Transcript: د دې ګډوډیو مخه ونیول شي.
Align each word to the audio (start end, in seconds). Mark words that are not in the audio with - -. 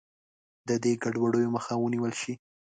د 0.67 0.69
دې 0.83 0.93
ګډوډیو 1.03 1.53
مخه 1.55 1.73
ونیول 1.77 2.13
شي. 2.21 2.33